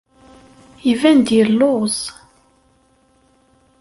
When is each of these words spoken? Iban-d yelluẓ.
Iban-d 0.91 1.27
yelluẓ. 1.37 1.97